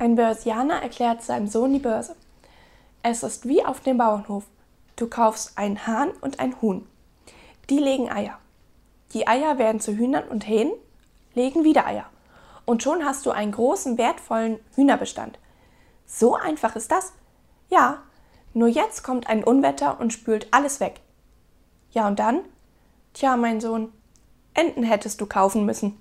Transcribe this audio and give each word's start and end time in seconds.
Ein 0.00 0.14
Börsianer 0.14 0.80
erklärt 0.80 1.22
seinem 1.22 1.46
Sohn 1.46 1.74
die 1.74 1.78
Börse. 1.78 2.16
Es 3.02 3.22
ist 3.22 3.46
wie 3.46 3.62
auf 3.62 3.80
dem 3.80 3.98
Bauernhof. 3.98 4.44
Du 4.96 5.06
kaufst 5.06 5.58
einen 5.58 5.86
Hahn 5.86 6.08
und 6.22 6.40
ein 6.40 6.58
Huhn. 6.62 6.86
Die 7.68 7.76
legen 7.76 8.10
Eier. 8.10 8.38
Die 9.12 9.28
Eier 9.28 9.58
werden 9.58 9.78
zu 9.78 9.92
Hühnern 9.92 10.24
und 10.24 10.48
Hähnen 10.48 10.72
legen 11.34 11.64
wieder 11.64 11.84
Eier. 11.84 12.06
Und 12.64 12.82
schon 12.82 13.04
hast 13.04 13.26
du 13.26 13.30
einen 13.30 13.52
großen, 13.52 13.98
wertvollen 13.98 14.58
Hühnerbestand. 14.74 15.38
So 16.06 16.34
einfach 16.34 16.76
ist 16.76 16.90
das? 16.90 17.12
Ja, 17.68 17.98
nur 18.54 18.68
jetzt 18.68 19.02
kommt 19.02 19.26
ein 19.26 19.44
Unwetter 19.44 20.00
und 20.00 20.14
spült 20.14 20.48
alles 20.50 20.80
weg. 20.80 21.02
Ja, 21.90 22.08
und 22.08 22.18
dann? 22.18 22.40
Tja, 23.12 23.36
mein 23.36 23.60
Sohn, 23.60 23.92
Enten 24.54 24.82
hättest 24.82 25.20
du 25.20 25.26
kaufen 25.26 25.66
müssen. 25.66 25.98